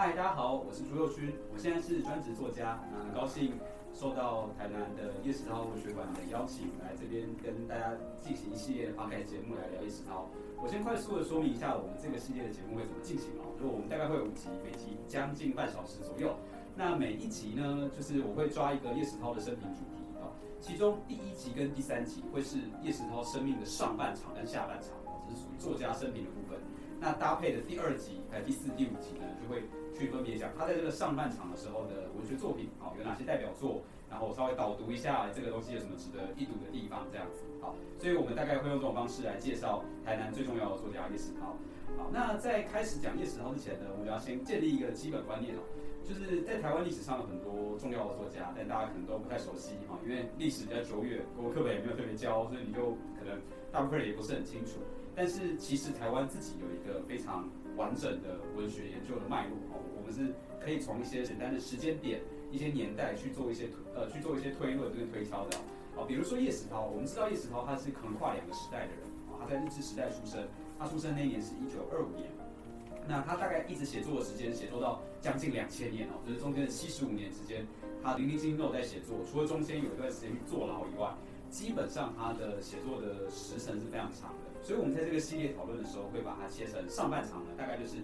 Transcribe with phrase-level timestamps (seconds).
[0.00, 3.52] 嗨，大家好，我是朱佑勋，我现在是专职作家，那很高兴
[3.92, 10.24] 受到台南的叶石涛文学馆的邀请，来这边跟大家进行一系列的发开节目来聊叶石涛。
[10.56, 16.34] 我先快速的说明一下我们这个系列的节目会怎么进行哦，就我们大概会有五集，每集将近半小时左右。
[16.74, 20.32] 那每一集呢，就是我会抓一个叶石涛的生平主题哦，
[20.62, 26.58] 其中第一集跟第三集会是叶石涛生命的上半场跟下半场哦，这是属于作家生平的部分。
[26.98, 29.62] 那搭配的第二集还有第四、第五集呢，就会
[29.96, 41.56] 去分别讲他在这个上半场的时候的文学作品，好有哪些代表作，然后稍微导读一下这个东西有什么值得一读的地方，这样子，好，所以我们大概会用这种方式来介绍台南最重要的作家叶石涛。
[41.98, 45.60] 好，那在开始讲叶石涛之前呢，我们要先建立一个基本观念哦，
[46.04, 53.36] 就是在台湾历史上有很多重要的作家，但大家可能都不太熟悉哈，因为历史比较久远，国课本也没有特别教，所以你就可能
[53.72, 54.78] 大部分人也不是很清楚。
[55.14, 60.32] 但是其实台湾自己有一个非常完整的文学研究的脉络哦，我们是
[60.62, 62.20] 可以从一些简单的时间点、
[62.50, 65.58] 一些年代去做一些推呃去做一些推论跟推敲的
[65.96, 66.04] 哦。
[66.06, 70.46] 比如说叶石涛，我们知道叶石涛他是横跨两个时代的人啊，他在日治时代出生，
[70.78, 72.30] 他出生那一年是一九二五年，
[73.06, 77.66] 那他大概一直写作的时间写作到将近两千年哦，就是中间的七十五年之间，
[78.02, 81.12] 他零零星星都有在写作，除了中间有一段时间去坐牢以外，
[81.50, 84.32] 基本上他的写作的时程是非常长。
[84.62, 87.96] 所以，我们在这个系列讨论的时候，会把它切成上半场呢，大概就是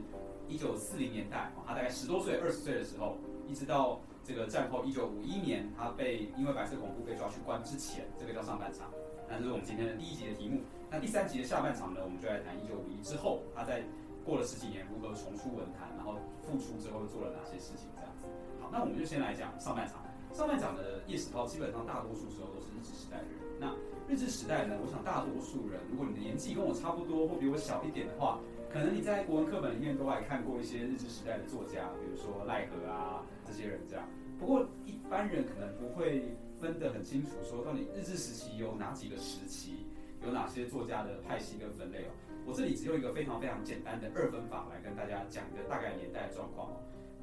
[0.48, 8.90] 一九四零年代，他大概十多岁、二十岁的时候，一直到这个战后一九五一年，他被因为白色恐怖被抓去关之前，这个叫上半场。
[9.28, 10.60] 那这是我们今天的第一集的题目。
[10.90, 13.82] 那第三集的下半场呢，我们就来谈一九五一之后，他在
[14.24, 18.26] 过了十几年如何重出文坛，然后复出之后又做了哪些事情，这样子。
[18.60, 20.02] 好，那我们就先来讲上半场。
[20.32, 23.34] 上半场的叶石涛，基本上大多数时候都是日治时代的人。
[23.58, 23.74] 那
[24.08, 24.78] 日治时代呢？
[24.80, 28.38] 我想大多数人，如果你的年纪跟我差不多，或比我小一点的话，
[28.72, 34.06] 可能你在国文课本里面都还看过一些日治时代的作家，比如说赖和啊这些人这样。
[34.38, 36.22] 不过一般人可能不会
[36.60, 39.86] 分得很清楚，说到底日治时期有哪几个时期，
[40.22, 42.10] 有哪些作家的派系跟分类哦。
[42.46, 46.76] 我这里只有一个非常非常简单的二分法来跟大家讲一个大概年代的状况哦。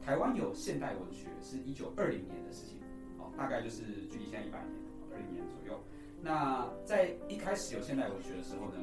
[0.04, 2.78] 台湾有现代文学是一九二零年的事情，
[3.18, 4.76] 哦，大概就是距离现在一百年，
[5.14, 5.80] 二零年左右。
[6.24, 8.80] 那在一开始有现代文学的时候呢，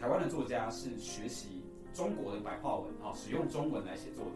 [0.00, 1.62] 台湾的作家是学习
[1.92, 4.32] 中国的白话文啊，使用中文来写作的，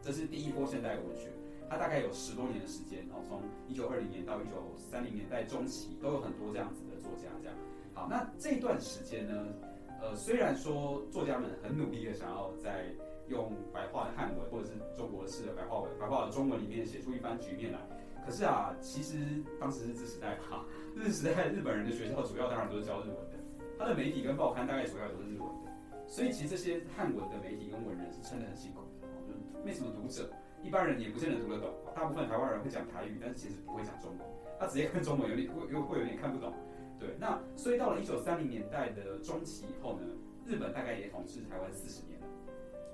[0.00, 1.28] 这是第一波现代文学。
[1.68, 7.28] 它大概有十多年的时间哦，从一九二零年到一九三零年代中期，都有很多这样子的作家。
[7.42, 7.56] 这样，
[7.92, 9.46] 好，那这段时间呢，
[10.00, 12.86] 呃，虽然说作家们很努力的想要在
[13.28, 17.78] 用白话的汉文或者是中国式的白话文、白话的中文里面写出一番局面来。
[18.24, 19.16] 可是啊，其实
[19.60, 20.64] 当时日时代哈，
[20.96, 23.36] 日时代日本人的学校主要当然都是教日文的，
[23.78, 25.70] 他的媒体跟报刊大概主要都是日文的，
[26.06, 30.30] 所以其实这些汉文的媒体跟文人是撑得很辛苦的，就没什么读者，
[30.62, 34.20] 一般人也不见得读得懂，大部分台湾人会讲台语，但是其实不会讲中文，
[34.58, 36.54] 他直接看中文有点会又会有点看不懂，
[36.98, 40.06] 对，那所以到了一九三零年代的中期以后呢，
[40.46, 42.26] 日本大概也统治台湾四十年了，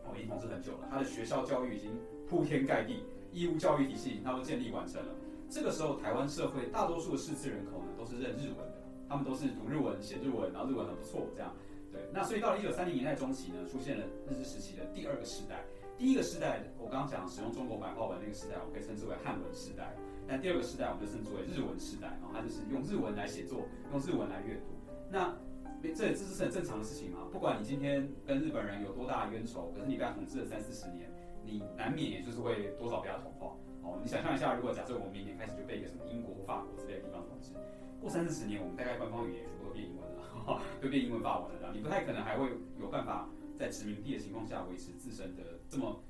[0.06, 1.92] 哦，已经统治很久了，他的学校教育已经
[2.28, 3.04] 铺天盖地。
[3.32, 5.12] 义务教育体系，他都建立完成了。
[5.48, 11.52] 这个时候，台湾社会大多数的识字人口呢，都是认日文的，他们都是读日文、写日文，然后日文很不错，这样。
[11.92, 15.64] 对，那所以到了一九三零年代中期呢，出现了日治时期的第二个时代。
[15.98, 19.92] 第一个时代，我刚刚讲使用中国白话文那个时代，我可以称之为汉文时代。
[20.26, 24.70] 但第二个时代，我们就称之为日文时代，然后它就是用日文来写作，用日文来阅读。
[25.10, 25.36] 那
[25.82, 27.26] 这这是很正常的事情嘛？
[27.32, 31.09] 不管你今天跟日本人有多大的冤仇，可是你被统治了三四十年。
[31.50, 33.98] 你难免也就是会多少被他同化哦。
[34.02, 37.52] 你想象一下，如果假设我们明年开始就被一个什么英国、法国之类的地方统治，
[38.00, 41.72] 过三四十年，我们大概官方语言全部都变英文了， 都变英文、法文了。
[41.74, 43.28] 你不太可能还会有办法
[43.58, 46.00] 在殖民地的情况下维持自身的这么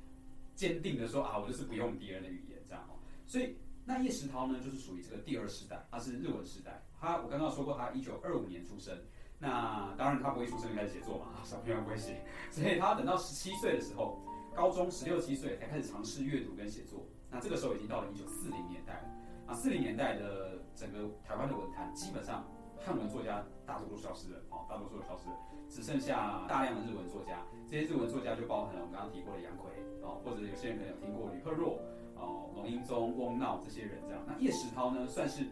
[0.54, 3.00] 坚定的说啊，我就是不用别人的语言这样哦。
[3.26, 6.82] 所以那叶石涛呢，就是属于这个第二世代，他是日文时代。
[7.00, 8.96] 他我刚刚说过，他一九二五年出生。
[9.42, 14.20] 那当然他不会出生就开始写作嘛， 小朋友不会写，所以他等到十七岁的时候。
[14.60, 19.08] 高中十六七岁才开始尝试阅读跟写作，那这个时候已经到了一九四零年代了
[19.46, 19.54] 啊。
[19.54, 22.44] 四零年代的整个台湾的文坛，基本上
[22.78, 25.36] 汉文作家大多数消失了，哦，大多数都消失了，
[25.70, 27.42] 只剩下大量的日文作家。
[27.66, 29.70] 这些日文作家就包含了我们刚刚提过的杨奎，
[30.02, 31.80] 哦，或者有些人可能有听过吕赫若，
[32.16, 34.22] 哦，龙英宗、翁闹这些人这样。
[34.26, 35.46] 那叶石涛呢，算是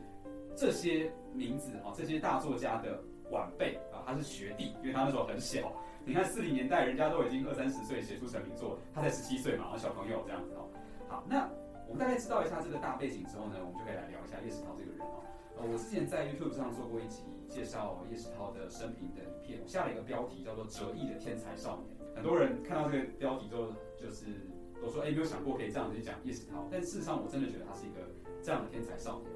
[0.54, 5.72] 这些名字哦，这些大作家的晚辈啊，他是学弟，因为他那时候很小。
[6.08, 10.64] 你看四零年代，人家都已经二三十岁写出成名作，他才十七岁嘛，然后小朋友这样子哦。
[11.06, 11.46] 好，那
[11.86, 15.20] 我们大概知道一下这个大背景之后呢，我们就可以来聊一下叶石涛这个人哦。
[15.60, 21.92] 呃，我之前在 YouTube 上做过一集介绍叶石涛的生平的影片，我下了一个标题叫做《折翼的天才少年》。
[22.16, 23.68] 很多人看到这个标题之后，
[24.00, 24.32] 就是
[24.80, 28.00] 都说哎没有想过可以这样子去讲叶石涛，但事实上我真的觉得他是一个
[28.40, 29.28] 这样的天才少年。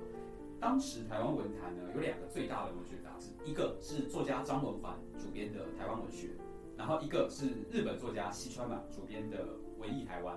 [0.58, 6.28] 当时台湾文坛呢有两个最大的文学杂志，一个是作家张文环主编的《台湾文学》，
[6.76, 9.38] 然后一个是日本作家西川满主编的
[9.78, 10.36] 《文艺台湾》。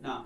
[0.00, 0.24] 那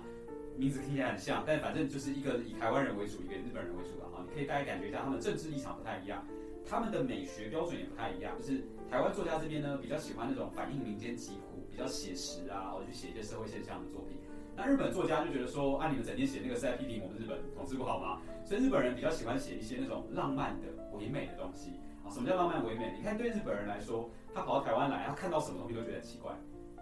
[0.57, 4.23] 名字听起来很像，但反正就是一个以台湾人为主，一个日本人为主的哈。
[4.27, 6.25] 你可以大概感觉一下，他们政治立场不太一样，
[6.65, 8.37] 他们的美学标准也不太一样。
[8.37, 14.17] 就是台湾作家这边呢，比较喜欢那种反映民间疾苦、比较写实啊，或者去写一些社会现象的作品。
[14.53, 18.21] 那日本作家就觉得说，啊，你们整天写那个是在批评我们日本统治不好吗？
[18.43, 21.71] 所以日本人比较喜欢写一些那种浪漫的、唯美的东西
[22.03, 22.11] 啊。
[22.11, 22.93] 什么叫浪漫唯美？
[22.97, 26.31] 你看对日本人来说，他跑到台湾来，他看到什么东西都觉得很奇怪。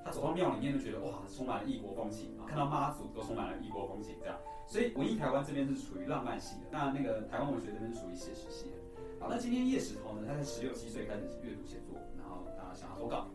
[0.04, 2.48] 他走到庙里面就觉得哇，充满了异国风情啊！
[2.48, 4.36] 看到妈祖都充满了异国风情，这样。
[4.66, 8.78] 所以文艺台湾这边是属于浪漫系的，那那个台湾文学这边是属于写实系的。
[9.20, 13.28] 好，那今天叶石头呢，他在十六七岁开始阅读写作，然后他想要投稿。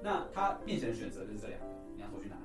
[0.00, 2.36] 那他面前的选择就是这两个，你要投去哪？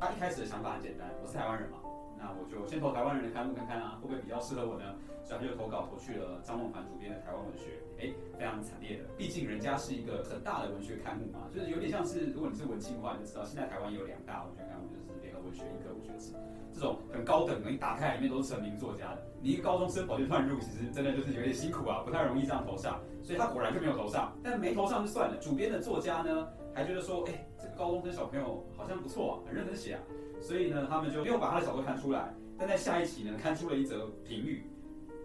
[0.00, 1.78] 他一开始的想法很简单，我是台湾人嘛，
[2.22, 4.94] 那我就先投台湾人的刊物看看啊，会不会比较适合我呢？
[5.24, 16.34] 所以他就投稿投去了张梦凡主编的台湾文学，哎，非常惨烈的，毕竟人家是一个很大的文学刊物嘛，就是有点像是如果你是文青的话，你就知道现在台湾有两大文学刊物，就是联合文学、一个文学史，
[16.74, 30.00] 这种很高等的，你打开里面都是成名作家的，你一个高中生跑去乱入，其实真的就是有点辛苦啊，不太容易这样投上，所以他果然就没有投上，但没投上就算了，主编的作家呢还觉得说，哎，这个高中生小朋友好像不错啊，很认真写啊，
[30.42, 34.64] 所以呢他们就没有把他的小说看出来，但在下一期呢看出了一则评语。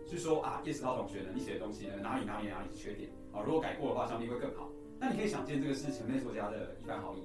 [0.09, 3.43] 是说啊，叶世涛同学呢，你写的东西呢，哪里哪里哪里是缺点啊？
[3.45, 4.69] 如果改过的话，相信会更好。
[4.97, 7.23] 那你可以想见，这个是前辈作家的一番好意。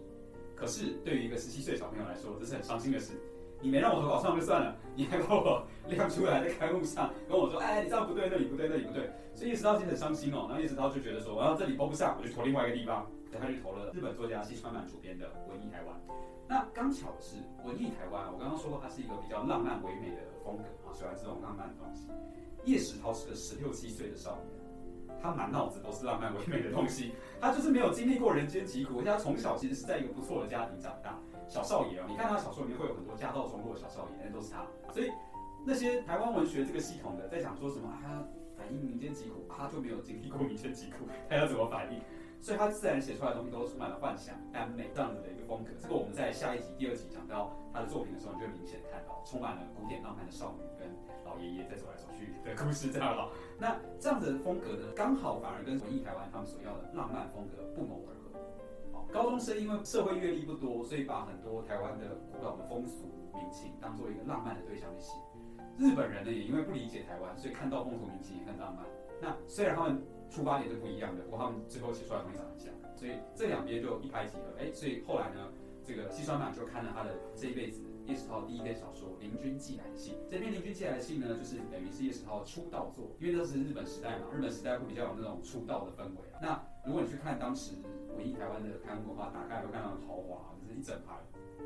[0.56, 3.12] 可是对于一个十七岁小朋友来说，这是很伤心的事。
[3.62, 9.08] 你没让我投稿上就算了，你还把我亮出来在刊物上跟我说，哎，你这样不对，那里不对，那里不对。
[9.34, 10.46] 所以叶世涛其实很伤心哦。
[10.48, 13.06] 然后叶世涛就觉得说，然后这里投不上，我就投另外一个地方。
[13.40, 15.96] 他就投了日本作家西川满主编的《文艺台湾》。
[16.46, 22.08] 那刚巧的是，《文艺台湾》我刚刚说过，它是一个比较浪漫唯美的风格啊，喜欢这种浪漫的东西。
[22.64, 31.18] 叶石涛是个十六七岁的少年，他满脑子都是浪漫唯美的东西，他就是没有经历过人间疾苦，他从小其实是在一个不错的家庭长大，
[31.52, 34.64] 小少爷哦，你看他小说里面会有很多家道中落的小少爷，那都是他。
[34.90, 35.12] 所以
[35.66, 38.24] 那些台湾文学这个系统的在讲说什么啊，
[38.56, 42.00] 反映民间疾苦，他就没有经历过民间疾苦，他要怎么反映？
[42.40, 45.70] 所以他自然写出来的东西都充满了幻想、耽美这样子的一个风格。
[45.78, 50.88] 这个我们在下一集、第二集讲到他的作品的时候，你就明显看到，充满了古典浪漫的少女跟
[51.22, 53.28] 老爷爷在走来走去的故事，这样哈。
[53.60, 58.21] 那这样子的风格呢，刚好反而跟文艺台湾他们所要的浪漫风格不谋而合。
[59.12, 65.12] 高中生因为社会阅历不多，所以把很多台湾的古老的风俗民情当做一个浪漫的对象去写。
[65.76, 68.86] 日本人呢，也因为不理解台湾，所以看到风俗民情也很浪漫。
[69.20, 74.44] 那虽然他们出发点是不一样的，不过他们最后写出来的东西长得像，所以这两边就一拍即合。
[74.58, 75.52] 哎，所以后来呢，
[75.84, 80.14] 这个西川满就看了他的这一辈子叶石涛第一篇小说《邻君寄来信》。
[80.28, 86.22] 这篇《邻君寄来信》呢，就是等于是叶石涛出道作，因为那是日本时代嘛，日本时代会比较有那种出道的氛围。
[86.40, 87.76] 那如果你去看当时
[88.16, 91.14] 文艺台湾的刊物的话，打开会看到很豪华，就是一整排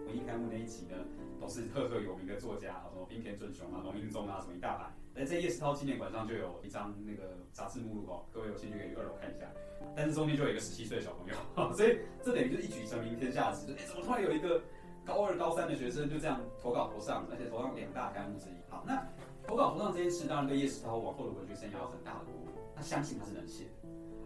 [0.06, 0.96] 文艺刊物那一集呢，
[1.40, 4.90] 都是赫赫有名的作家，什么冰田准雄啊、龙应宗啊，什么一大排。
[5.14, 9.46] 在在叶石涛纪念馆上就有一张那个杂志目录哦，各位有兴趣可以二楼看一下。
[9.94, 11.36] 但是中间就有一个十七岁的小朋友，
[11.74, 13.72] 所以这等于就是一举成名天下知。
[13.72, 14.60] 哎，怎么突然有一个
[15.04, 18.54] 高二、高三的学生就这样投稿投上，而且投上两大刊物之一？
[18.68, 19.06] 好，那
[19.46, 22.48] 投稿投上这件事，当然对叶石涛往后的文学生涯有很大的鼓舞。
[22.74, 23.64] 他相信他是能写，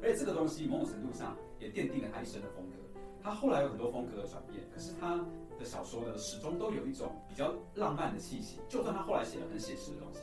[0.02, 2.76] 而且这个东西某种程度上也奠定了他一生的风格。
[3.23, 5.16] 他后来有很多风格的转变，可是他
[5.59, 8.59] 的小说呢，始终都有一种比较浪漫的气息。
[8.69, 10.21] 就算他后来写了很写实的东西。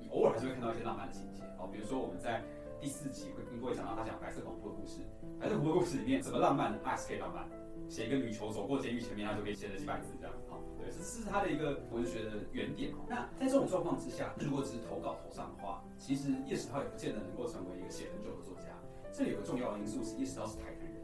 [0.00, 2.42] 你偶尔还是会看到一些浪漫的情节，哦，比如说我们在
[2.80, 4.98] 第四集会跟各位讲到他讲白色恐怖的故事，
[5.38, 7.46] 白色恐怖故事里面怎么浪漫，X 可以浪漫，
[7.88, 12.90] 写一个女囚走过监狱前面，他就可以写了几百字这样，好，对，这是他的一个文学的原点。
[13.08, 18.74] 那在这种状况之下，如果只是投稿投上的话，其实叶石涛也不见得能够成为一个写很久的作家。
[19.12, 20.96] 这里有个重要的因素是叶石涛是台南人，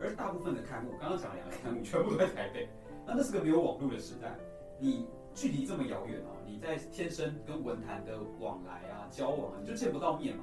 [0.00, 2.68] 而大部分的刊物，刚刚讲了两个刊物，全部都在台北，
[3.06, 4.36] 那那是个没有网络的时代，
[4.78, 5.06] 你。
[5.34, 10.42] 距离这么遥远哦，你在天生跟文坛的往来啊、交往啊，你就见不到面嘛。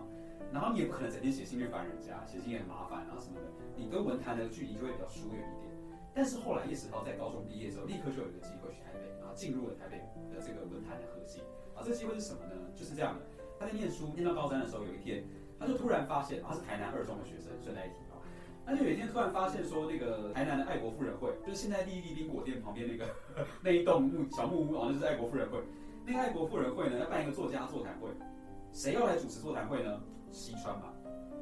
[0.54, 3.48] 然后你也不可能整天写信去烦人家，写信也很麻烦啊什么的。
[3.76, 5.68] 你跟文坛的距离就会比较疏远一点。
[6.14, 10.00] 但是后来叶石涛在高中毕业之后，立刻就有一个机会去台北，然后进入了台北
[10.32, 11.44] 的这个文坛的核心。
[11.76, 12.56] 啊，这个机会是什么呢？
[12.74, 13.26] 就是这样的，
[13.60, 15.26] 他在念书念到高三的时候，有一天
[15.60, 17.96] 他就突然发现，他是台南二中的学生，顺带一提。
[18.68, 23.06] 他就有一天突然发现说，那个台南的爱国妇人会，就是现在丽丽冰果店旁边那个
[23.62, 25.60] 那一栋木小木屋，好像就是爱国妇人会。
[26.04, 28.10] 那个爱国妇人会呢，要办一个作家座谈会，
[28.74, 30.02] 谁要来主持座谈会呢？
[30.32, 30.92] 西川嘛，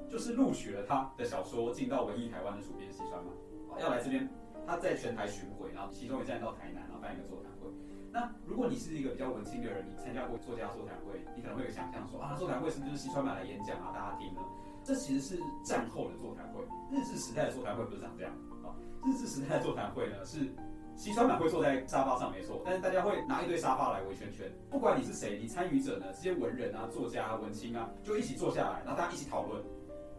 [0.10, 3.32] 就是录取了他的小说进到文艺台湾的主编西川嘛，
[3.79, 4.27] 要来这边，
[4.67, 7.72] 他在全台巡回，然后其中一站到台南，然后办一个座谈会。
[8.13, 14.41] 那如果你是一个比较文青的人，你参加过作家座谈会，你可能会有想象说啊，座谈会是不是就是西川满来演讲啊，大家听呢？
[14.84, 18.70] 这其实是战后的座谈会，日治时代的座谈会不是长这样啊。
[19.03, 20.53] 日治时代的座谈会呢，是
[20.96, 29.60] 西川满会坐在沙发上没错，但是大家会拿一堆沙发来围圈圈，不管你是谁，你参与者呢，这些文人啊、作家、文青啊，就一起坐下来，然后大家一起讨论。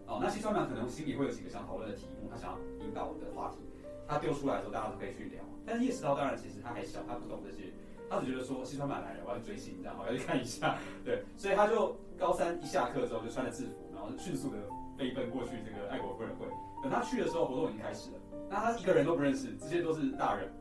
[0.07, 3.59] 哦，那西川满可能心里会有几个想讨论的题目，他想要引导的话题，
[4.09, 5.41] 他丢出来的时候，大家都可以去聊。
[5.65, 7.73] 但是叶石涛当然其实他还小，他不懂这些，
[8.09, 10.79] 他只觉得说西川满来了，我要追星，这样我要去看一下。
[11.05, 14.59] 对，所以他就高三一下课之后就穿着制服，然后迅速的
[14.97, 16.47] 飞奔过去这个爱国夫人会。
[16.83, 18.19] 等他去的时候，活动已经开始了。
[18.51, 20.53] 那他一个人都不认识，这些都是大人。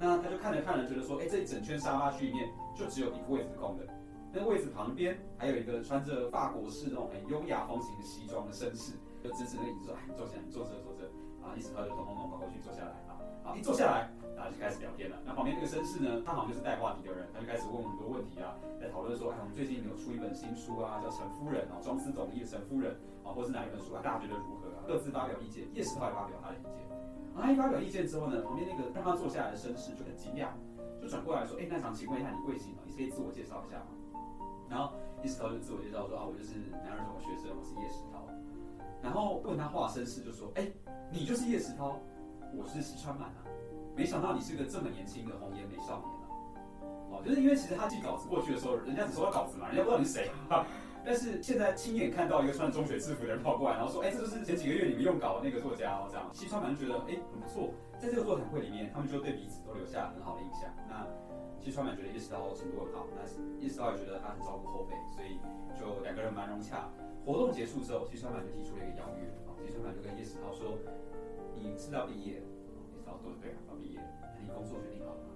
[0.00, 3.84] 那他就看着看着，觉得说，哎，这一整圈沙发区里面就只有一个位置空的。
[4.32, 8.92] 那位置旁边还有一个穿着法国式那种很优雅风情的西装的绅士，
[9.22, 11.04] 就指指那个椅子说，哎，坐下，来坐这，坐这。
[11.44, 13.07] 啊，一石涛就咚咚咚跑过去坐下来。
[13.56, 15.16] 一坐下来，大家就开始聊天了。
[15.24, 22.94] 那旁边那个绅士呢，他好像就是带话题的人，他就开始问很多问题啊，在讨论说，哎，我们最近有出一本新书啊，叫《陈夫人》哦，庄思总译的《陈夫人》
[23.28, 24.84] 啊，或是哪一本书啊，大家觉得如何啊？
[24.86, 25.64] 各自发表意见。
[25.74, 26.86] 叶石涛也发表他的意见。
[27.38, 30.48] 他一发表意见之后呢，旁边那个让他坐下来的绅士就很惊讶，
[31.00, 32.82] 就转过来说，哎，那想请问一下你贵姓啊？
[32.84, 33.94] 你可以自我介绍一下吗？
[34.68, 38.26] 然后叶石涛就自我介绍说，啊，我就是南二中的学生，我是叶石涛。
[39.00, 40.66] 然后问他话绅士就说，哎，
[41.12, 41.96] 你就是叶石涛，
[42.56, 43.44] 我是西川满啊。
[43.96, 46.26] 没想到你是个这么年轻的红颜美少年啊！
[47.10, 50.30] 哦，就是因为其实他寄稿子过去的时候，人家只收到稿子嘛，人家不知道你是谁。
[51.04, 60.68] 但是现在亲眼看到一个穿中学制服的人跑过来，然后说：“哎，这就是前几个月你们用稿的那个作家哦。”这样，西川满觉得哎很不错，在这个座谈会里面，他们就对彼此都留下很好的印象。
[60.86, 61.06] 那
[61.58, 63.24] 西川满觉得叶石涛程度很好，那
[63.58, 65.40] 叶石涛也觉得他很照顾后辈，所以
[65.78, 66.90] 就两个人蛮融洽。
[67.24, 70.76] 活动结束之后，西川满就提出了一个邀约啊，西川满就跟叶石涛说
[71.60, 74.00] ：“你是要毕业？”叶石涛说：“对啊，要毕业。
[74.22, 75.30] 那你工作决定好了吗？”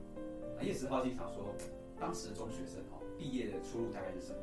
[0.57, 1.55] 那叶石涛心想说
[1.99, 4.39] ：“当时的中学生哦，毕业的出路大概是什么？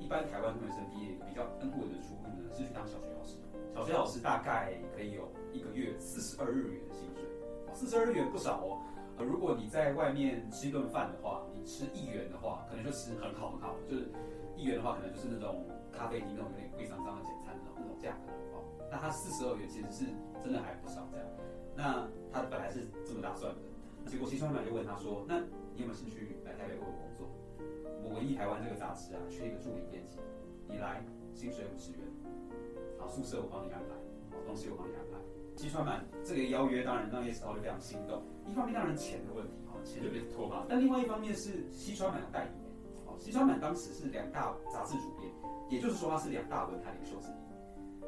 [0.00, 3.36] 一般台湾中学生毕业比较安稳的出路呢，是去当小学老师。
[3.72, 7.24] 小学老师大概可以有一个月四十二日元的薪水，
[7.72, 8.82] 四十二日元不少哦。
[9.18, 14.10] 如果你在外面吃一顿饭的话，你吃一元的话，可能就吃很好很好，就是
[14.56, 18.32] 一元的话，可能就是那种咖啡厅那种有点贵脏脏的简餐那种那种价格。
[18.92, 20.04] 那他四十二元其实是
[20.44, 21.26] 真的还不少这样。
[21.74, 23.60] 那他本来是这么打算的，
[24.04, 25.40] 结果西川满就问他说：“那
[25.72, 27.26] 你有没有兴趣来台北为我工作？
[28.04, 30.18] 我文艺台湾这个杂志啊，缺一个助理编辑，
[30.68, 32.00] 你来，薪水五十元，
[32.98, 33.96] 好，宿舍我帮你安排，
[34.36, 35.16] 好，东西我帮你安排。”
[35.56, 42.68] 西川满这个邀约当然让叶石涛就非常心动，一方面当然钱的问题哈，钱就被拖嘛，但另外一方面是西川满的代理人，
[43.06, 45.32] 哦，西川满当时是两大杂志主编，
[45.70, 47.51] 也就是说他是两大文坛领袖之一。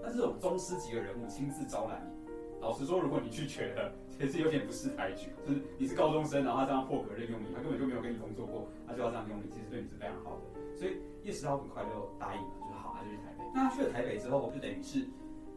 [0.04, 10.76] 但这种宗师级的人物亲自招揽你，老实说，如果你拒绝了，其实有点不识抬举，就是你是高中生，然后他这样破格任用你，他根本就没有跟你工作过，他就要这样用你，其实对你是非常好的。
[10.76, 13.44] 所以叶石涛很快就答应了，就说好，他就去台北。
[13.54, 15.08] 那他去了台北之后，就等于是。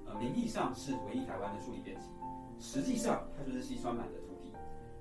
[0.09, 2.07] 呃，名义上是文艺台湾的助理编辑，
[2.63, 4.53] 实际上他就是西川满的徒弟。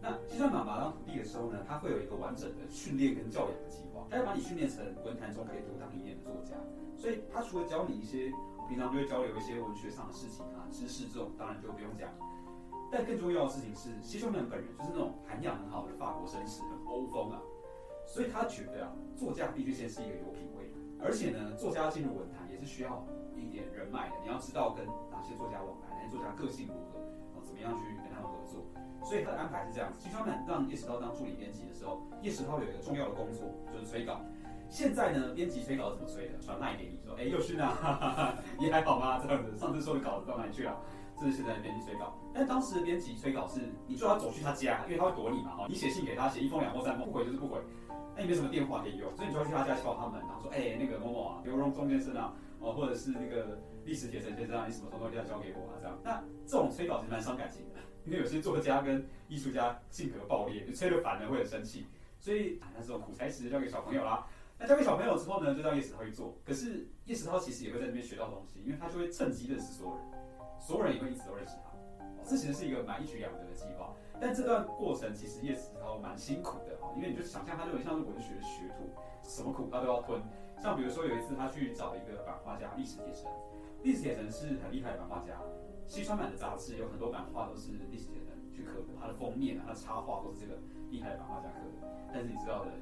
[0.03, 6.57] 那西川满把他当徒弟的时候呢，他会有一个完整的训练跟教养的计划，他要把你训练成文坛中可以独当一面的作家。
[6.97, 8.33] 所以他除了教你一些
[8.69, 12.09] 平常就会交流一些文学上的事情啊、知识这种，当然就不用讲。
[12.91, 17.41] 但更重要的事情是，西川满本人就是那种涵养很好的法国绅士，很欧风啊。
[18.07, 20.71] 所以他觉得啊，作家必须先是一个有品味，
[21.01, 23.05] 而且呢，作家进入文坛也是需要。
[23.37, 26.99] 一点人脉的，你要知道跟哪些作家往来，哪些作家个性如何，
[27.37, 28.65] 啊，怎么样去跟他们合作。
[29.05, 34.23] 所以他的安排是这样：，西川满让叶石涛当助理编辑的时候，叶石涛有一个重要的工作就是催稿。
[34.77, 36.39] 现在呢，编辑催稿怎么催的？
[36.39, 39.19] 传麦给你说，哎，又勋啊，你还好吗？
[39.19, 40.77] 这样子，上次说的稿子到哪里去了？
[41.19, 42.13] 这是现在的编辑催稿。
[42.35, 47.59] 但当时的编辑催稿是，你就要走去他家，因为他会躲你嘛，哈，你写信给他，写一封、两封、三封，不回就是不回，
[48.15, 52.35] 那你没什么电话可以用，所以你就要去他家敲他门，然后说，哎，那个某某啊，刘荣忠先生啊。
[52.59, 55.81] 哦，或者是那个历史铁城先生啊，你什么东西要交给我啊？
[55.81, 61.87] 这样，那这种催稿其实蛮伤感情的，因为有些作家跟艺术家性格暴烈，就催得烦了会很生气，
[62.19, 64.27] 所以啊，那这种苦差事交给小朋友啦。
[64.59, 66.39] 那交给小朋友之后呢，就让叶石涛去做。
[66.45, 70.05] 可是叶石涛其实也会在那边学到东西，因为他就会趁机认识所有人，
[70.59, 71.73] 所有人也会一直都认识他。
[72.25, 73.95] 这其实是一个蛮一举两得的计划。
[74.19, 78.91] 但这段过程其实叶石涛蛮辛苦的哈，因为你就想象他就很像是文学的学徒，
[79.23, 80.21] 什么苦他都要吞。
[80.59, 83.31] 像比如说有一次他去找一个版画家，历史铁城。
[83.83, 85.39] 历史铁城是很厉害的版画家。
[85.87, 90.57] 西川满的杂志有很多版画都是历史铁城去刻的，他的封面啊，它的插画都是这个
[90.89, 91.85] 厉害的版画家刻的。
[92.09, 92.73] 但是你知道的，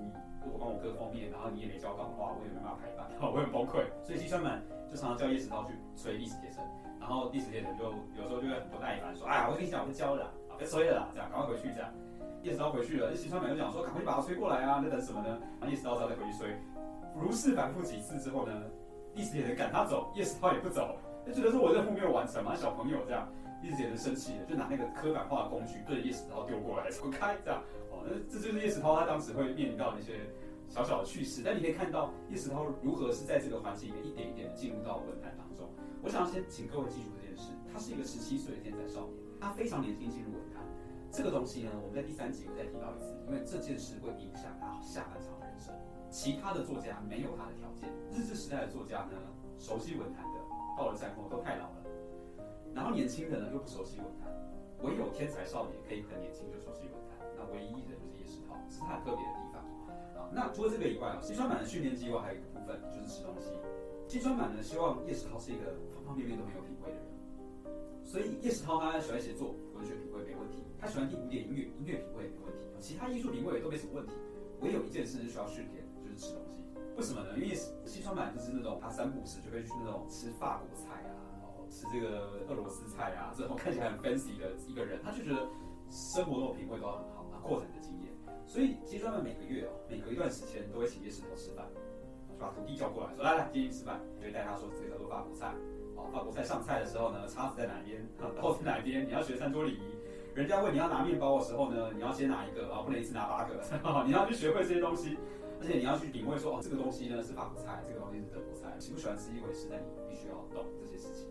[0.00, 0.08] 你
[0.40, 3.84] 如果帮我刻封面，然后你也没交稿的话，我也没办法排版， 我很崩溃。
[4.00, 6.64] 所以西川满就常常叫叶石涛去催历史铁城，
[6.98, 11.92] 然后历史铁城就有时候就会很不耐烦，说：“哎呀，我跟你讲，我交了，啊，别催了啦，这样赶快回去这样。”
[12.40, 15.28] 叶石涛回去了，西川满就讲说赶快把他催过来啊，在等什么呢？
[15.60, 16.56] 然后叶石涛再回去催，
[17.14, 18.52] 如是反复几次之后呢，
[19.12, 23.28] 第十节赶他走，叶石涛也不走，就觉得说我任务没有完成嘛，小朋友这样，
[23.60, 30.20] 第十节生气了，就拿那个刻板化的工具对着叶石涛丢过来，走开这样，哦，那这就是叶石涛他当时会面临到那些。
[30.68, 35.66] 小小的趣事，但你可以看到叶石涛如何是在这个环境里面一点一点的进入到文坛当中。
[36.02, 40.62] 我想要先请各位记住这件事，他是一个十七岁的天才少年，他非常年轻进入文坛。
[41.10, 45.72] 这个东西呢，我们在第三集会再提到一次，因为这件事会影响他下半场的人生。
[46.10, 49.16] 其他的作家没有他的条件，日治时代的作家呢，
[49.56, 50.38] 熟悉文坛的
[50.76, 51.80] 到了战后都太老了，
[52.88, 54.32] 后年轻人呢又不熟悉文坛，
[54.80, 57.20] 唯有天才少年可以很年轻就熟悉文坛。
[57.36, 59.60] 那唯一的就是叶世涛，是他很特别的地方。
[60.16, 63.52] 啊那除了这个以外啊，西川满的训练计划还有一个部分就是吃东西。
[64.08, 67.04] 西川满呢，希望叶世涛是一个方方面面都很有品味的人，
[68.08, 74.12] 所以叶世涛他喜欢写作，文学品味没问题；他喜欢听古典音乐，音乐品味没问题；其他艺术品味都没什么问题。
[74.60, 76.64] 唯有一件事是需要训练，就是吃东西。
[76.96, 77.36] 为什么呢？
[77.36, 77.54] 因为
[77.84, 81.04] 西川满就是那种他三不时就会去那种吃法国菜，
[81.70, 85.46] 吃这个俄罗斯菜啊，这种看起来很 fancy 的一个人，他就觉得
[85.90, 88.08] 生活中的品味都很好，他过程的经验。
[88.46, 91.66] 所以其实他们每个月哦，每隔一段时间都会请叶石头吃饭，
[92.28, 95.54] 就把徒弟叫过来，说来来，今天吃饭，就带他说这个叫做法国菜，
[95.96, 98.06] 哦，法国菜上菜的时候呢，叉子在哪边，
[98.40, 99.98] 刀在哪边，你要学餐桌礼仪。
[100.34, 103.60] 人家问你要拿面包的时候呢，你要先拿一个啊，不能一次拿八个，
[104.06, 105.18] 你要去学会这些东西，
[105.60, 111.28] 而且你要去品味说哦，这个东西呢是法国菜，这个东西是德国菜，喜不喜欢吃一回事，但你必须要懂这些事情。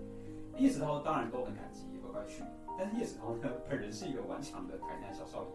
[0.58, 2.44] 叶石涛当然都很感激，也乖乖去，
[2.78, 5.50] 但是叶石涛呢，本人是一个顽强的台南小少爷。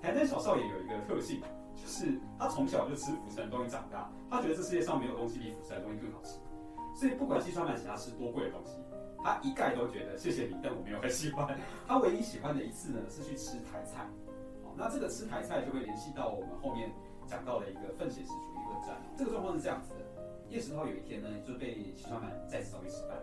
[0.00, 1.40] 台南小少爷有一个特性，
[1.76, 6.38] 就是他从小就吃釜山的东西长大，他觉得这世界上没有东西比釜山的东西更好吃，
[6.94, 8.78] 所以不管西川满请他吃多贵的东西，
[9.22, 11.58] 他一概都觉得谢谢你，但我没有很喜欢。
[11.86, 14.06] 他唯一喜欢的一次呢，是去吃台菜。
[14.74, 16.90] 那这个吃台菜就会联系到我们后面
[17.26, 18.96] 讲到的一个奋写史主义论战。
[19.16, 20.00] 这个状况是这样子的：
[20.48, 23.18] 叶石涛有一天呢，就被西川满再次找去吃饭。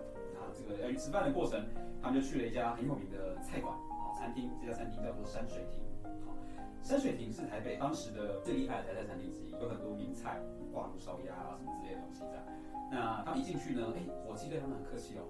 [0.54, 1.64] 这个要去吃饭的过程，
[2.02, 4.50] 他们就去了一家很有名的菜馆，啊，餐厅。
[4.62, 5.82] 这家餐厅叫做山水亭。
[6.82, 10.40] 山水亭是台北当时的最厉害的台菜餐厅之一，有很多名菜，
[10.72, 12.40] 挂炉烧鸭啊什么之类的东西在。
[12.90, 15.28] 那他们一进去呢，哎，伙计对他们很客气哦。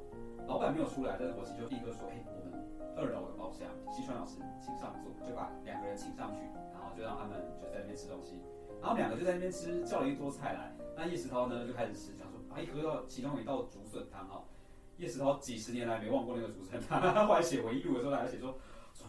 [0.48, 2.64] 老板没有出来，但是伙计就立刻说，哎，我们
[2.96, 6.40] 二楼的包厢，西川老师请上座，就把两个人请上去，
[6.72, 8.40] 然后就让他们就在那边吃东西。
[8.80, 10.72] 然后两个就在那边吃，叫了一桌菜来。
[10.96, 14.46] 那叶石涛呢就开始吃，想说，哎，喝到其中一道竹笋汤哦。
[15.00, 18.54] 叶石涛几十年来没忘过那个主持人， 他后来写回忆录的时候，他还写说。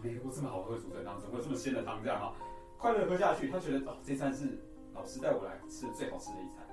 [0.02, 2.32] 没喝过这么好喝的主持人汤，怎么会这么鲜的汤这样哈？
[2.78, 4.56] 快乐喝下去，他觉得哦，这餐是
[4.94, 6.64] 老师带我来吃的最好吃的一餐。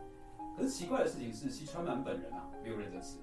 [0.56, 3.18] 可是奇怪的事情是，西川满本人啊，没有认真吃，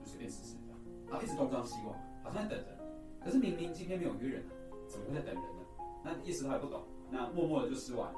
[0.00, 2.76] 就随便吃吃这样，然后一直东张西望，好像在等人。
[3.24, 4.52] 可是明明今天没有约人啊，
[4.88, 5.62] 怎么会在等人呢？
[6.02, 8.12] 那意思他也不懂，那默默的就吃完，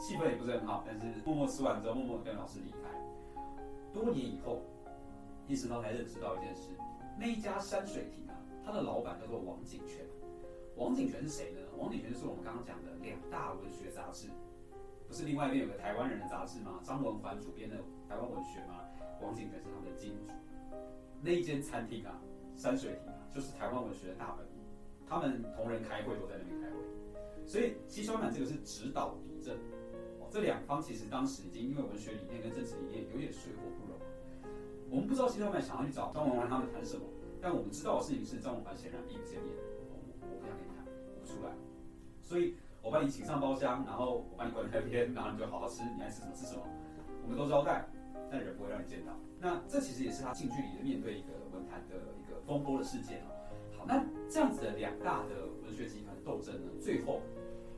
[0.00, 2.78] 气氛也不是很好，但是默默吃完之后，默默跟老师离开。
[3.94, 4.62] 多年以后，
[5.50, 6.70] 意识到才认识到一件事，
[7.18, 10.06] 那一家山水亭啊，它的老板叫做王景全。
[10.76, 11.58] 王景全是谁呢？
[11.76, 14.28] 王景全就是我们刚刚讲的两大文学杂志，
[15.08, 16.78] 不是另外一边有个台湾人的杂志吗？
[16.84, 18.78] 张文环主编的台湾文学吗？
[19.20, 20.32] 王景全是他们的金主。
[21.20, 22.22] 那一间餐厅啊，
[22.56, 24.62] 山水亭啊，就是台湾文学的大本营。
[25.04, 26.76] 他们同仁开会都在那边开会，
[27.44, 29.58] 所以西川满这个是指导敌政。
[30.30, 33.98] 这两方其实当时已经因为文学理念跟政治理念有点水火不容。
[34.90, 37.04] 我们不知道西川满想要去找张文环他们谈什么，
[37.40, 39.54] 但我们知道的事情是张文环显然避不见面。
[39.86, 41.54] 我我我不想跟你谈，我出来，
[42.20, 46.62] 所以我把你请上包厢，然后我把你关在那边，然后你就好好吃，你爱吃什么吃什么，
[47.22, 47.86] 我们都招待，
[48.28, 49.14] 但人不会让你见到。
[49.38, 53.22] 那这其实也是他近距离的面对一个文坛的一个风波的事件。
[53.78, 57.22] 好，那这样子的两大的文学集团的斗争呢，最后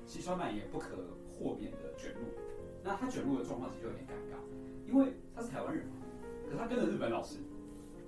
[0.07, 0.97] 西川满也不可
[1.31, 2.21] 豁免的卷入。
[2.83, 4.41] 那他卷入的状况其实就有点尴尬，
[4.89, 6.02] 因为他是台湾人嘛，
[6.57, 7.39] 他跟着日本老师。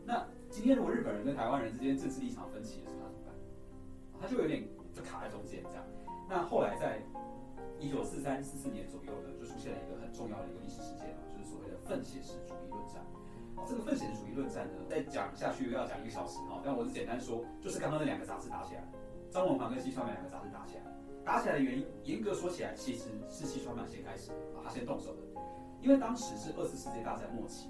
[0.05, 3.35] 那今天如果日本人跟台湾人之间政治立场分歧的时候，他怎么办？
[4.21, 4.65] 他就有点。
[4.95, 5.83] 就卡在中间这样，
[6.31, 7.03] 那后来在
[7.81, 13.03] 一九四三四四年左右呢，就出现了一个很重要的一个历史事件啊，就是所谓的奋写式主义论战。
[13.67, 18.87] 这个奋写式主义论战呢，再讲下去要讲一个小时哈，但我是简单说，就是刚刚那两个杂志打起来，
[19.33, 20.83] 张文环跟西川满两个杂志打起来，
[21.25, 25.23] 打起来的原因，严格说起来，其实是西川满先开始，啊，他先动手的，
[25.83, 27.69] 因为当时是二次世界大战末期，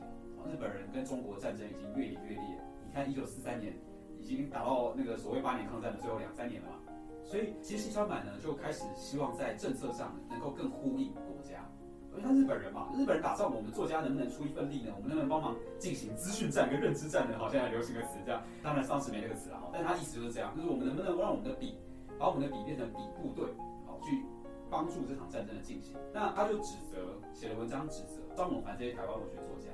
[0.51, 3.75] 日本人跟中国战争已经越演越烈，你看一九四三年
[4.19, 6.77] 已经打到那个所谓八年抗战的最后两三年了嘛。
[7.25, 11.65] 所以，其实西川满呢就开始希望在政策上能够更呼应国家，
[12.13, 14.93] 因为他日本人嘛，日本人打仗，我们作家能不能出一份力呢？
[14.95, 17.39] 我们能不能帮忙进行资讯战跟认知战呢？
[17.39, 21.79] 好，像还流行个词这样，当然当时没那个词了哈，但他意思就是这样，就是我们能不能让我们的笔，
[22.19, 23.49] 把我们的笔变成笔部队，
[23.87, 24.23] 好，去
[24.71, 25.97] 帮助这场战争的进行。
[26.13, 29.73] 那他就指责写了文章指责张永凡这些台湾文学作家，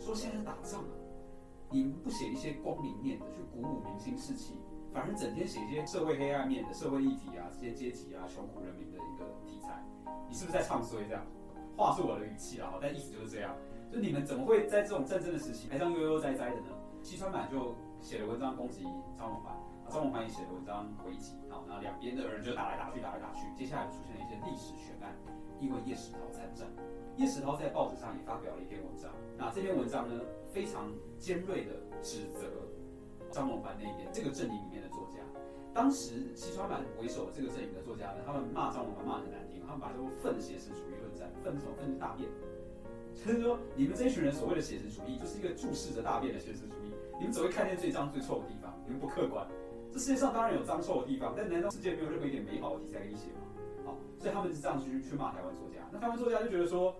[0.00, 0.92] 说现在打仗啊，
[1.70, 4.54] 你们不写一些光明面的去鼓舞民心士气，
[4.92, 9.84] 反而整天写一些社会黑暗面的社会议题啊，这些阶级啊、穷苦人民的一个题材，
[10.28, 11.22] 你是不是在唱衰这样？
[11.76, 13.54] 话是我的语气啊，但意思就是这样，
[13.92, 16.68] 就你们怎么会在这种战争的时期还这样悠悠哉哉的呢？
[17.02, 18.82] 西川版就写了文章攻击
[19.16, 19.54] 张永凡，
[19.90, 25.10] 张永凡也写了文章回击，好，然后两边的人就打来打去，打来打去，接下来出现了一些历史悬案，
[25.58, 26.66] 因为叶石涛参战，
[27.16, 30.22] 叶石涛在报纸上也发表了一篇文章，那这篇文章呢
[30.52, 32.46] 非常尖锐的指责
[33.30, 35.18] 张永凡那边这个阵营里面的作家，
[35.74, 42.30] 当时西川满为首的这个阵营的作家呢，他们骂张永凡骂得很难听，他们把这个愤写实主义论战，愤什么愤是大便。
[43.12, 46.94] 就是说，你们这一群人所谓的写实主义，就是一个注视着大便的写实主义。
[47.18, 49.46] 你们只会看见最脏最臭的地方，你们不客观。
[49.92, 53.40] 这世界上当然有脏臭的地方，但难道世界没有任何一点美好的题材可以写吗？
[53.84, 55.80] 好，所以他们是这样去去骂台湾作家。
[55.92, 56.94] 那台湾作家就觉得说，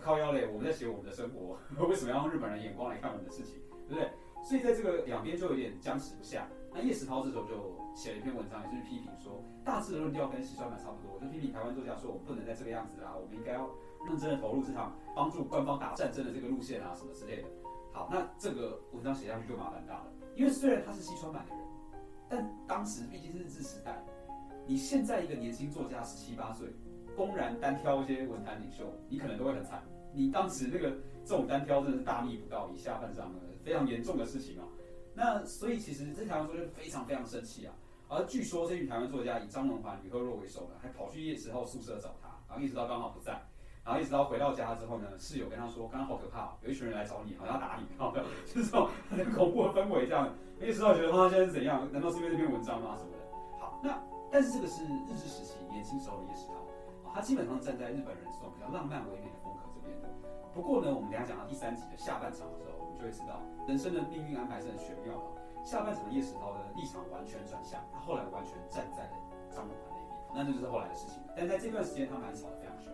[0.00, 4.10] 靠腰嘞，我们在写我们的生活， 为什么要用日本人眼光来看我们的事情，对不对？
[4.42, 6.46] 所以在这个两边就有点僵持不下。
[6.72, 13.68] 那叶石涛这时候就写了一篇文章，也就是批评说，大致的论调跟西川满差不多，就批评台湾作家说，我们不能再这个样子啦，我们应该要。
[14.06, 17.48] 认真的投入这场帮助官方打战争的这个路线啊，什么之类的。
[17.90, 21.64] 好，那这个文章写下去就麻烦大了，因为虽然他是西川版的人，
[22.28, 24.02] 但当时毕竟是日治时代，
[24.66, 26.68] 你现在一个年轻作家十七八岁，
[27.16, 29.82] 公然单挑一些文坛领袖，你可能都会很惨。
[30.12, 34.64] 你当时那个这种单挑真的是大逆不道，以下犯上的非常严重的事情啊。
[35.14, 37.74] 那所以其实这台湾作家非常非常生气啊。
[38.08, 43.40] 而据说这群台湾作家以张荣华、吕赫若为首的，还跑去叶石涛宿舍找他，然后叶石涛刚好不在。
[43.84, 51.86] 然后一直到回到家之后呢，室友跟他说：“刚刚好可怕，有一群人来找你，好像要打你，好的，就是这种很恐怖的氛围这样。”一直到觉得他现在是怎样？
[51.92, 52.96] 难道是因为这篇文章吗？
[52.96, 53.22] 什么的？
[53.60, 54.00] 好，那
[54.30, 56.54] 但是这个是日治时期年轻时候的叶世涛，
[57.12, 60.08] 他基本上站在日本人这种比较浪漫唯美的风格这边的。
[60.52, 65.26] 不过呢，我们等下讲到第三集的下半场的时候，我们就会知道人生的命运安排是很玄妙的。
[65.64, 69.16] 下半场的叶世涛的立场完全转向，他后来完全站在了
[69.50, 71.22] 张永华那边，那这就是后来的事情。
[71.36, 72.92] 但在这段时间，他们还吵得非常凶。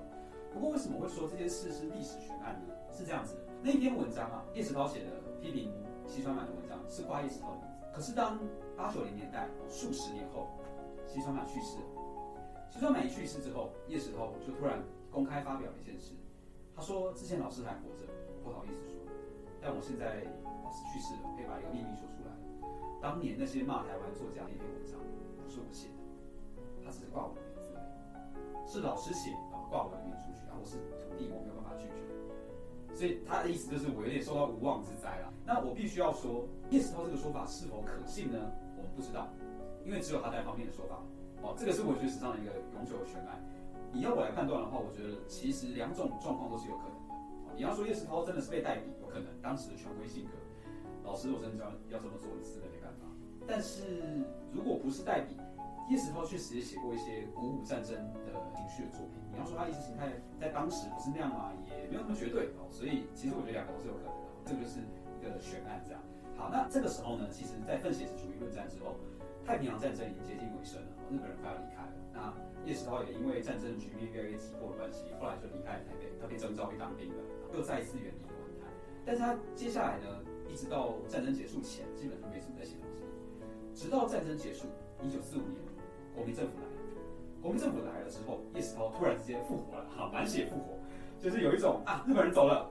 [0.53, 2.75] 不过为什么会说这件事是历史悬案呢？
[2.93, 5.73] 是这样子的，那篇文章啊，叶石涛写的批评
[6.07, 7.87] 西川满的文章是挂叶石涛的名字。
[7.93, 8.39] 可是当
[8.77, 10.49] 八九零年代数十年后，
[11.07, 11.85] 西川满去世了，
[12.71, 16.15] 西川满一去世之后，叶石涛就突然公开发表了一件事，
[16.75, 18.07] 他说之前老师还活着，
[18.45, 19.03] 不好意思说，
[19.61, 20.23] 但我现在
[20.65, 22.33] 老师去世了，可以把一个秘密说出来。
[23.03, 25.01] 当年那些骂台湾作家的一篇文章
[25.43, 26.01] 不是我写的，
[26.85, 27.51] 他只是挂我的名
[28.65, 29.31] 字，是老师写。
[29.51, 31.99] 然后挂我的名出去，然后我是徒弟，我没有办法拒绝，
[32.95, 35.33] 所以他的意思就是我有点受到无妄之灾了。
[35.47, 38.39] 那我必须要说，叶石涛这个说法是否可信呢？
[38.77, 39.29] 我们不知道，
[39.85, 41.03] 因为只有他单方面的说法。
[41.43, 43.41] 哦，这个是文学史上的一个永久的悬案。
[43.93, 47.15] 你要我来判断的话，我觉得其实两种状况都是有可能的。
[47.57, 50.31] 你要说叶石涛真的是被代笔，有可能当时的权威性格，
[51.03, 53.07] 老师我真的要要这么做，你真的没办法。
[53.49, 54.23] 但是
[54.53, 55.35] 如果不是代笔，
[55.91, 59.19] 叶石涛确实也写过一些鼓舞战争的情绪的作品。
[59.27, 60.07] 你要说他意识形态
[60.39, 62.71] 在当时不是那样嘛，也没有那么绝对哦。
[62.71, 64.79] 所以其实我觉得两个都是有可能的，这个就是
[65.19, 65.99] 一个悬案这样。
[66.39, 68.95] 好，那这个时候呢，其实在奋写实主义论战之后，
[69.43, 71.91] 太平洋战争已经接近尾声了，日本人快要离开了。
[72.15, 72.31] 那
[72.63, 77.19] 叶石涛也因为战争的局面越来越急迫的关系，后来就离开了台北，他被征召去当兵了，
[77.51, 78.71] 又再一次远离了文坛。
[79.03, 82.87] 但是他接下来呢，一直到战争结束前，基本上没什么在写东
[83.75, 84.71] 西，直到战争结束，
[85.03, 85.59] 一九四五年。
[86.15, 86.73] 国民政府来了，
[87.41, 90.77] 国民政府来了之后，叶石涛突然之间复活了，哈，满血复活，
[91.21, 92.69] 就是有一种啊，日本人走了，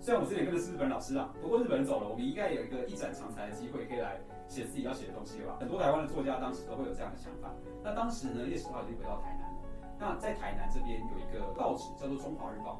[0.00, 5.56] 虽然我之前跟的是日本人老师啊，不过日本人走了，我们应该有一个一展长才的机会，可以来写自己要写的东西吧？
[5.60, 7.50] 很多台湾的作家当时都会有这样的想法。
[7.82, 9.58] 那当时呢，叶石涛已经回到台南了。
[9.98, 12.78] 那在台南这边有一个报纸叫做《中华日报》，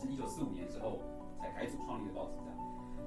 [0.00, 0.98] 是一九四五年之后
[1.38, 2.38] 才改组创立的报纸。
[2.38, 2.56] 这样，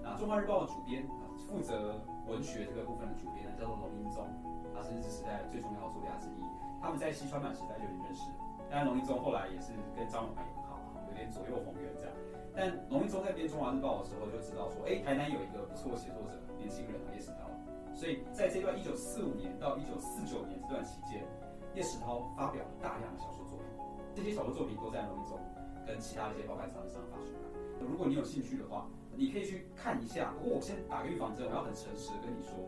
[0.04, 1.96] 那《中华日报》的主编啊，负责
[2.28, 4.28] 文学这个部分的主编呢，叫做龙英宗。
[4.76, 6.44] 他是日治时代最重要的作家之一，
[6.82, 8.38] 他们在西川满时代就已经认识了。
[8.70, 12.12] 当然，龙应宗后来也是跟张永涵也很好，有点左右逢源这样。
[12.52, 17.48] 但龙应宗在编《中华日报》的时候就知道说，哎，台南有一个不错的写作者，年轻人叶石涛。
[17.96, 21.24] 所以在这段一九四五年到一九四九年这段期间，
[21.74, 23.68] 叶石涛发表了大量的小说作品，
[24.14, 25.40] 这些小说作品都在龙应宗
[25.86, 27.48] 跟其他的一些报刊杂志上发出来。
[27.80, 30.34] 如果你有兴趣的话，你可以去看一下。
[30.40, 32.68] 不过我先打个预防针，我要很诚实的跟你说，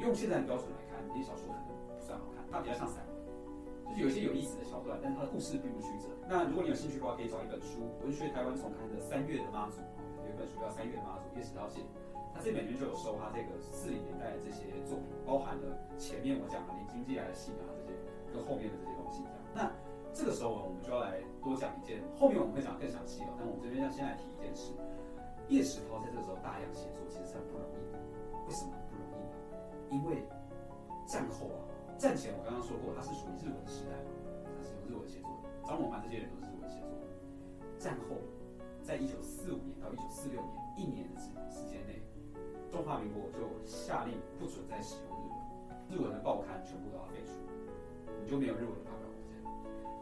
[0.00, 0.98] 用现在的标准来看。
[1.10, 6.06] 这些小说可能不算好看，它比较像散文，就是有一些有意思的桥段，但是它的故事并不曲折。
[6.30, 9.82] 那如果你有兴趣的话，可以找一本书，《文学台湾重刊》的《三月的妈祖》，
[10.22, 11.82] 有一本书叫《三月的妈祖》，叶石涛写，
[12.30, 17.98] 他这本里面就有收他这个四零年代的这些作品，包含了前面我讲的林经济来的戏啊这些，
[18.30, 19.42] 跟后面的这些东西这样。
[19.50, 19.66] 那
[20.14, 23.34] 这个时候我们就要来多讲一件，后面我们会讲更详细哦。
[23.34, 24.70] 但我们这边要先来提一件事，
[25.50, 27.98] 叶石涛在这个时候大量写作其实是很不容易的。
[28.46, 28.70] 为什么？
[29.90, 30.22] 因为
[31.06, 31.66] 战后啊，
[31.98, 34.14] 战前我刚刚说过，它是属于日文时代嘛，
[34.56, 37.10] 他是用日文写作的，张猛凡这些人都是日文写作的。
[37.76, 38.16] 战后，
[38.82, 41.98] 在一九四五年到一九四六年一年的时时间内，
[42.70, 45.34] 中华民国就下令不准再使用日文，
[45.90, 47.34] 日文的报刊全部都要废除，
[48.22, 49.34] 你就没有日文的发表空间。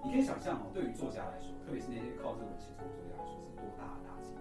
[0.05, 4.37] 你可以想象哦，对于作家来说，特别是那些靠日文写作的作家来说，是多大的打击。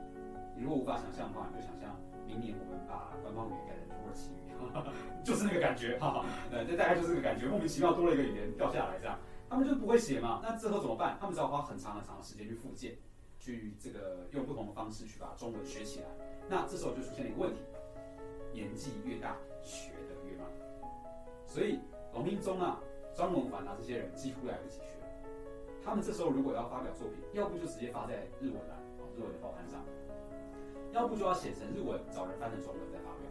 [0.53, 1.95] 你如果无法想象的话，你就想象
[2.27, 4.51] 明年我们把官方语言改成土耳其语，
[5.23, 9.17] 就是那个感觉，哈，呃，这大概就是这个感觉，莫名其妙多了一个语言掉下来这样，
[9.49, 11.17] 他们就不会写嘛，那之后怎么办？
[11.19, 12.95] 他们只好花很长很长的时间去复健。
[13.39, 16.07] 去这个用不同的方式去把中文学起来，
[16.49, 17.59] 那这时候就出现了一个问题：
[18.51, 20.45] 年纪越大，学的越慢。
[21.45, 21.79] 所以
[22.13, 22.81] 龙明宗啊、
[23.13, 24.87] 张文凡啊这些人几乎来不及学。
[25.85, 29.85] 他们这时候如果要发表作品，要不就直接发在日文栏啊日文的报刊上，
[30.97, 33.29] 要不就要写成日文，找人翻成中文再发表。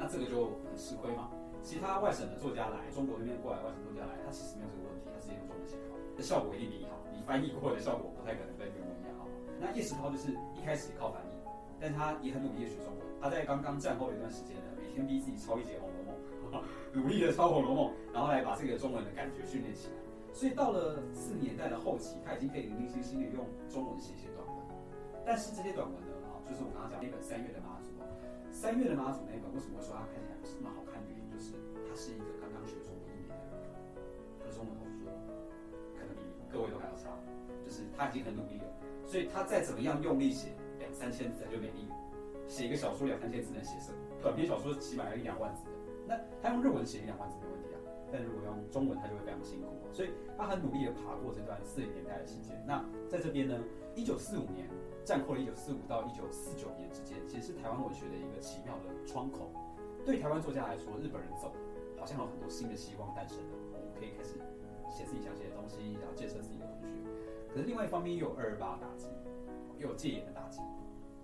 [0.00, 1.28] 那这个就很吃亏嘛。
[1.62, 6.96] 其他外省的作家来中国那边过来，外省作家来，他其实没有这个问题，他直接用中文写好，这效果一定比你好。
[7.12, 9.28] 你翻译过来的效果不太可能跟原文一样好。
[9.60, 11.36] 那叶石涛就是一开始靠翻译，
[11.78, 13.04] 但他也很努力的学中文。
[13.20, 16.00] 他在刚刚战后一段时间呢，每天逼自己抄一节《红楼
[16.50, 16.64] 梦》，
[16.96, 19.94] 努力的抄《红楼梦》，然后来把这个中文的感觉训练起来。
[20.32, 24.56] 所以到了四年代的后期，他已经可以零零星星的用中文写一些短文。
[25.24, 26.11] 但是这些短文呢，
[26.48, 27.90] 就是我刚刚讲那本《三月的妈祖》，
[28.52, 31.54] 《三月的妈祖》那本为什么会说它看起来不是那么好看的原因，就是
[31.86, 33.72] 他是一个刚刚学中文一年的人，
[34.40, 35.08] 他的中文口说
[35.96, 37.14] 可能比各位都还要差，
[37.64, 38.68] 就是他已经很努力了。
[39.06, 41.88] 所以他再怎么样用力写两三千字他就没力，
[42.46, 43.98] 写一个小说两三千字能写什么？
[44.20, 45.72] 短篇小说起码要一两万字的，
[46.06, 47.78] 那他用日文写一两万字没问题啊。
[48.12, 49.68] 但如果用中文，他就会非常辛苦。
[49.92, 52.62] 所以他很努力的爬过这段四零年代的期间。
[52.66, 53.58] 那在这边呢，
[53.94, 54.68] 一九四五年
[55.04, 59.50] 战后的一九四五到一九四九年之间，其实是台湾文学的一个奇妙的窗口。
[60.04, 61.52] 对台湾作家来说，日本人走，
[61.98, 64.34] 好像有很多新的希望诞生了，我们可以开始
[64.90, 66.88] 写自己想写的东西，然后建设自己的文学。
[67.52, 69.06] 可是另外一方面又有二二八打击，
[69.78, 70.60] 又有戒严的打击，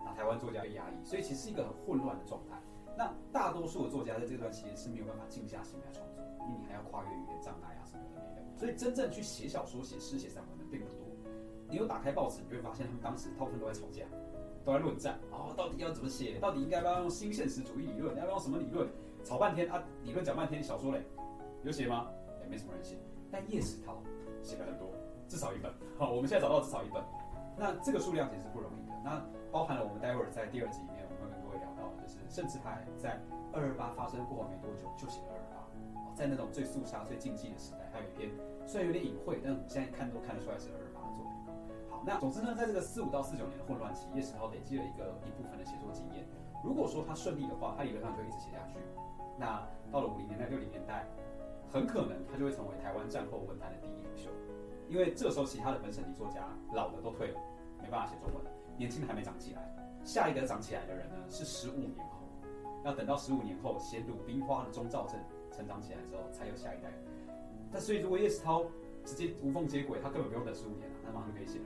[0.04, 2.56] 那台湾作家被压抑，所以其实是一个很混乱的状态。
[2.96, 8.18] 那大多数的作家在这段期间是没有办法静下心来创作，因为你还要跨越语言障碍啊什么的。
[8.56, 10.57] 所以真正去写小说、写诗、写散文。
[11.68, 14.04] 你有打开报纸，你就会发现他们当时大部分都在吵架，
[14.64, 15.18] 都在论战。
[15.30, 16.38] 哦，到底要怎么写？
[16.38, 18.16] 到底应该不要用新现实主义理论？
[18.16, 18.88] 要不要用什么理论？
[19.24, 21.02] 吵半天啊，理论讲半天，小说嘞
[21.62, 22.08] 有写吗？
[22.42, 22.96] 也没什么人写。
[23.30, 24.02] 但叶石涛
[24.42, 24.88] 写了很多。
[25.28, 27.04] 至少一本，好，我们现在找到至少一本，
[27.54, 28.94] 那这个数量其实是不容易的。
[29.04, 33.20] 那包含了我们待会儿在第二集里面我们会跟各位聊到，就是甚至他还在
[33.52, 35.68] 二二八发生过后没多久就写了二二八，
[36.16, 38.30] 在那种最肃杀、最禁忌的时代，还有一篇
[38.64, 40.87] 虽然有点隐晦，但是我们现在看都看得出来是二二。
[42.08, 46.24] 那总之呢，在这个四五到四九年的混乱期，叶石涛累积了一个一部分的写作经验。
[46.64, 48.80] 如果说他顺利的话，他理论上就一直写下去。
[49.36, 49.60] 那
[49.92, 51.06] 到了五零年代、六零年代，
[51.70, 54.30] 很可能他就会成为台湾战后文坛的第一领袖。
[54.88, 57.38] 因为这时候，其他的本省级作家老的都退了，
[57.82, 59.68] 没办法写中文了，年轻的还没长起来。
[60.02, 62.24] 下一个长起来的人呢，是十五年后，
[62.86, 65.20] 要等到十五年后，写《鲁冰花的钟兆镇
[65.52, 66.88] 成长起来之后，才有下一代。
[67.70, 68.64] 但所以，如果叶石涛
[69.04, 71.64] 直接无缝接轨，他根本不用等十五年了，他马上就可以写了。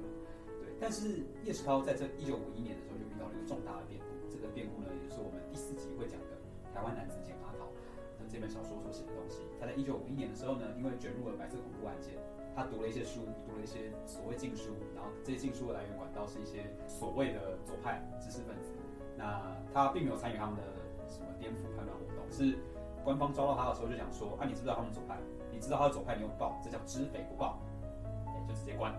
[0.83, 4.27] 但是叶石涛在这一九五一年的时候，就遇到了一个重大的变故。
[4.27, 6.35] 这个变故呢，也就是我们第四集会讲的
[6.75, 7.71] 台湾男子简阿桃
[8.18, 9.47] 的这本小说所写的东西。
[9.62, 12.18] 他在一九五一年的时候呢，因为卷入了白色恐怖案件。
[12.59, 18.75] 他读了一些书，读了一些所谓禁书，然后这些禁书的来源管道是一些所谓的左派知识分子。
[19.16, 20.62] 那他并没有参与他们的
[21.09, 22.59] 什么颠覆叛乱活动，是
[23.07, 25.16] 官方抓到他的时候就讲说：啊，你知不知道他们左派？
[25.55, 27.62] 你知道他是左派，你有报，这叫知匪不报，
[28.35, 28.92] 哎，就直接关。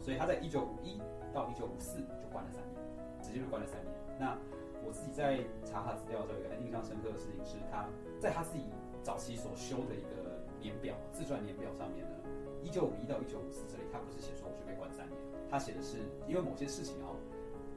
[0.00, 1.00] 所以他在一九五一
[1.34, 2.78] 到一九五四就关了三年，
[3.20, 3.92] 直接就关了三年。
[4.18, 4.38] 那
[4.86, 7.88] 我自己在查他资料的时候，有个很印象深刻的事情是，他
[8.20, 8.64] 在他自己
[9.02, 12.14] 早期所修的一个年表自传年表上面呢。
[12.62, 15.18] 一九五一到一九五四这里，他不是写说我去被关三年，
[15.50, 17.16] 他写的是因为某些事情哦，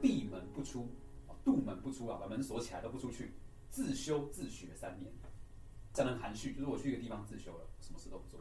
[0.00, 0.86] 闭门不出，
[1.44, 3.32] 杜门不出啊，把门锁起来都不出去，
[3.68, 5.12] 自修自学三年，
[5.92, 8.40] 这样含蓄，就是我去一个地方自修了，什么事都不做。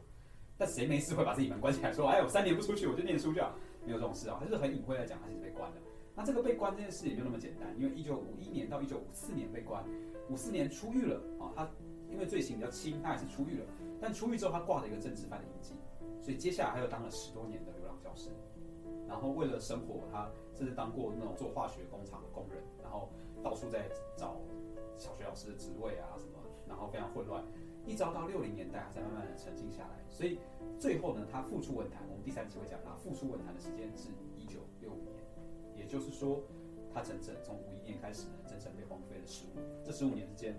[0.58, 3.54] 但谁没事会把自己门关起来说，哎，我三年不出去，我就念书就好，
[3.88, 5.78] 没有这种事啊，他就是很隐晦来讲，他其实被关了。
[6.14, 9.82] 那这个被关这件事也就那么简单，因为一九五一年到一九五四年被关，
[10.30, 11.70] 五四年出狱了啊，他
[12.12, 13.66] 因为罪行比较轻，他也是出狱了，
[14.02, 15.74] 但出狱之后他挂了一个政治犯的印记。
[16.20, 18.30] 所以接下来他又当了十多年的流浪教师，
[19.08, 23.10] 然后为了生活，他甚至当过那种做化学工厂的工人，然后
[23.42, 24.36] 到处在找
[24.98, 27.42] 小学老师的职位啊什么，然后非常混乱。
[27.88, 30.04] 一直到六零年代，才慢慢的沉静下来。
[30.10, 30.40] 所以
[30.78, 35.24] 最后呢，他复出文坛，我们第三集会讲他复出文坛的时间是一九六五年，
[35.74, 36.44] 也就是说，
[36.94, 39.60] 他整整从五一年开始呢，整整被荒废了十五。
[39.84, 40.54] 这十五年之间，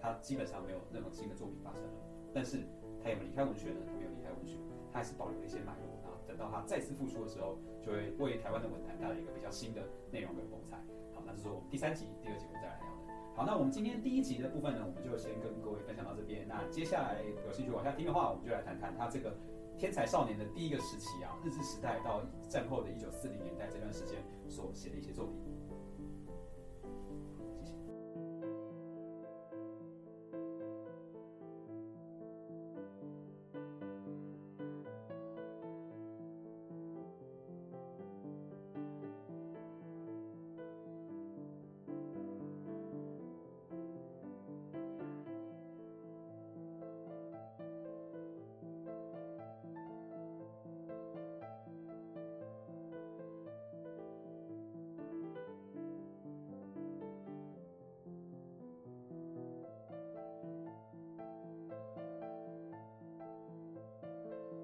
[0.00, 1.90] 他基本上没有任何新的作品发生了。
[2.32, 2.58] 但是
[3.02, 3.80] 他有没有离开文学呢？
[3.84, 4.54] 他没有离开文学，
[4.92, 5.89] 他还是保留了一些脉络。
[6.30, 10.76] 等到他再次复出的时候，就会为台湾的文坛带来一个比较新的内容跟风采。
[11.12, 13.34] 好，那这是我们第三集、第二集我们再来聊的。
[13.34, 16.46] 好，那我们今天第一集的部分呢，我们就先跟各位分享到这边。
[16.46, 19.34] 那接下来有兴趣往下听的话，我们就来谈谈他这个
[19.76, 25.34] 天才少年的第一个时期啊，日治时代到战后的一九四零年代这段时间所写的一些作品。